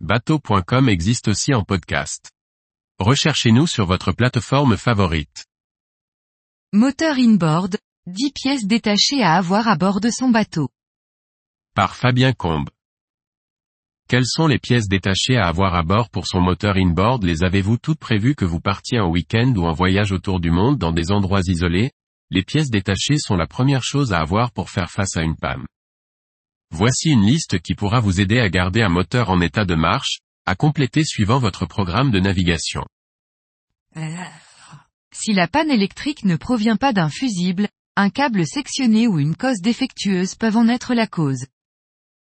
bateau.com 0.00 0.90
existe 0.90 1.28
aussi 1.28 1.54
en 1.54 1.64
podcast. 1.64 2.30
Recherchez-nous 2.98 3.66
sur 3.66 3.86
votre 3.86 4.12
plateforme 4.12 4.76
favorite. 4.76 5.46
Moteur 6.74 7.16
inboard, 7.16 7.78
10 8.06 8.32
pièces 8.32 8.66
détachées 8.66 9.22
à 9.22 9.36
avoir 9.36 9.68
à 9.68 9.76
bord 9.76 10.00
de 10.00 10.10
son 10.10 10.28
bateau. 10.28 10.68
Par 11.74 11.96
Fabien 11.96 12.34
Combe. 12.34 12.68
Quelles 14.06 14.26
sont 14.26 14.46
les 14.46 14.58
pièces 14.58 14.86
détachées 14.86 15.38
à 15.38 15.48
avoir 15.48 15.74
à 15.74 15.82
bord 15.82 16.10
pour 16.10 16.26
son 16.26 16.40
moteur 16.40 16.76
inboard? 16.76 17.24
Les 17.24 17.42
avez-vous 17.42 17.78
toutes 17.78 17.98
prévues 17.98 18.34
que 18.34 18.44
vous 18.44 18.60
partiez 18.60 19.00
en 19.00 19.08
week-end 19.08 19.52
ou 19.56 19.64
en 19.64 19.72
voyage 19.72 20.12
autour 20.12 20.40
du 20.40 20.50
monde 20.50 20.76
dans 20.76 20.92
des 20.92 21.10
endroits 21.10 21.40
isolés? 21.46 21.90
Les 22.30 22.42
pièces 22.42 22.70
détachées 22.70 23.18
sont 23.18 23.36
la 23.36 23.46
première 23.46 23.82
chose 23.82 24.12
à 24.12 24.20
avoir 24.20 24.52
pour 24.52 24.68
faire 24.68 24.90
face 24.90 25.16
à 25.16 25.22
une 25.22 25.36
panne. 25.36 25.64
Voici 26.70 27.10
une 27.10 27.24
liste 27.24 27.60
qui 27.60 27.74
pourra 27.74 28.00
vous 28.00 28.20
aider 28.20 28.38
à 28.38 28.48
garder 28.48 28.82
un 28.82 28.88
moteur 28.88 29.30
en 29.30 29.40
état 29.40 29.64
de 29.64 29.74
marche, 29.74 30.18
à 30.46 30.54
compléter 30.54 31.04
suivant 31.04 31.38
votre 31.38 31.66
programme 31.66 32.10
de 32.10 32.20
navigation. 32.20 32.84
Si 35.14 35.32
la 35.32 35.48
panne 35.48 35.70
électrique 35.70 36.24
ne 36.24 36.36
provient 36.36 36.76
pas 36.76 36.92
d'un 36.92 37.08
fusible, 37.08 37.68
un 37.96 38.10
câble 38.10 38.46
sectionné 38.46 39.08
ou 39.08 39.18
une 39.18 39.36
cause 39.36 39.60
défectueuse 39.60 40.34
peuvent 40.34 40.58
en 40.58 40.68
être 40.68 40.94
la 40.94 41.06
cause. 41.06 41.46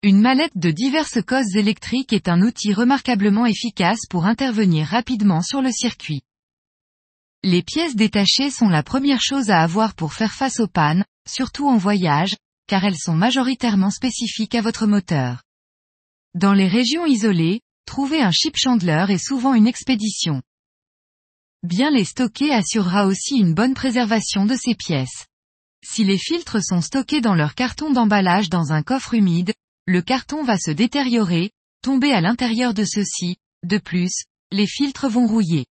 Une 0.03 0.21
mallette 0.21 0.57
de 0.57 0.73
diverses 0.73 1.23
causes 1.23 1.55
électriques 1.55 2.13
est 2.13 2.29
un 2.29 2.43
outil 2.43 2.75
remarquablement 2.75 3.47
efficace 3.47 4.01
pour 4.11 4.27
intervenir 4.27 4.89
rapidement 4.89 5.43
sur 5.43 5.63
le 5.63 5.71
circuit. 5.71 6.23
Les 7.45 7.63
pièces 7.63 7.95
détachées 7.95 8.51
sont 8.51 8.69
la 8.69 8.83
première 8.83 9.21
chose 9.21 9.51
à 9.51 9.61
avoir 9.61 9.95
pour 9.95 10.13
faire 10.13 10.33
face 10.33 10.59
aux 10.59 10.67
pannes, 10.67 11.05
surtout 11.29 11.69
en 11.69 11.77
voyage, 11.77 12.37
car 12.73 12.87
elles 12.87 12.97
sont 12.97 13.13
majoritairement 13.13 13.91
spécifiques 13.91 14.55
à 14.55 14.63
votre 14.63 14.87
moteur. 14.87 15.43
Dans 16.33 16.55
les 16.55 16.69
régions 16.69 17.05
isolées, 17.05 17.61
trouver 17.85 18.23
un 18.23 18.31
chip 18.31 18.57
chandler 18.57 19.05
est 19.11 19.23
souvent 19.23 19.53
une 19.53 19.67
expédition. 19.67 20.41
Bien 21.63 21.91
les 21.91 22.07
stocker 22.07 22.51
assurera 22.51 23.05
aussi 23.05 23.37
une 23.37 23.53
bonne 23.53 23.75
préservation 23.75 24.47
de 24.47 24.57
ces 24.57 24.75
pièces. 24.75 25.27
Si 25.85 26.03
les 26.03 26.17
filtres 26.17 26.65
sont 26.65 26.81
stockés 26.81 27.21
dans 27.21 27.35
leur 27.35 27.55
carton 27.55 27.91
d'emballage 27.91 28.49
dans 28.49 28.73
un 28.73 28.83
coffre 28.83 29.13
humide, 29.13 29.53
le 29.85 30.01
carton 30.01 30.43
va 30.43 30.57
se 30.57 30.71
détériorer, 30.71 31.51
tomber 31.83 32.15
à 32.15 32.23
l'intérieur 32.23 32.73
de 32.73 32.87
ceux-ci, 32.87 33.37
de 33.65 33.77
plus, 33.77 34.25
les 34.51 34.67
filtres 34.67 35.11
vont 35.11 35.27
rouiller. 35.27 35.67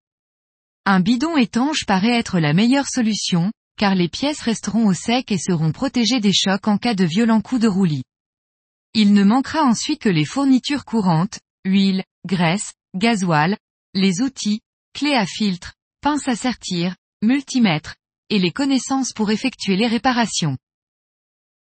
Un 0.85 0.99
bidon 0.99 1.35
étanche 1.35 1.87
paraît 1.87 2.19
être 2.19 2.39
la 2.39 2.53
meilleure 2.53 2.87
solution, 2.87 3.51
car 3.77 3.95
les 3.95 4.09
pièces 4.09 4.41
resteront 4.41 4.87
au 4.87 4.93
sec 4.93 5.31
et 5.31 5.37
seront 5.37 5.71
protégées 5.71 6.19
des 6.19 6.33
chocs 6.33 6.67
en 6.67 6.77
cas 6.77 6.93
de 6.93 7.05
violents 7.05 7.41
coups 7.41 7.61
de 7.61 7.67
roulis. 7.67 8.03
Il 8.93 9.13
ne 9.13 9.23
manquera 9.23 9.63
ensuite 9.63 10.01
que 10.01 10.09
les 10.09 10.25
fournitures 10.25 10.85
courantes, 10.85 11.39
huile, 11.65 12.03
graisse, 12.25 12.73
gasoil, 12.95 13.57
les 13.93 14.21
outils, 14.21 14.61
clés 14.93 15.15
à 15.15 15.25
filtre, 15.25 15.73
pinces 16.01 16.27
à 16.27 16.35
sertir, 16.35 16.95
multimètre, 17.21 17.95
et 18.29 18.39
les 18.39 18.51
connaissances 18.51 19.13
pour 19.13 19.31
effectuer 19.31 19.75
les 19.75 19.87
réparations. 19.87 20.57